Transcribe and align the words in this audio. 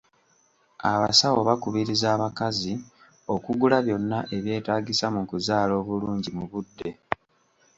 Abasawo 0.91 1.39
bakubiriza 1.49 2.07
abakazi 2.15 2.73
okugula 3.33 3.77
byonna 3.85 4.19
ebyetaagisa 4.35 5.05
mu 5.15 5.21
kuzaala 5.29 5.73
obulungi 5.81 6.29
mu 6.37 6.43
budde. 6.51 6.89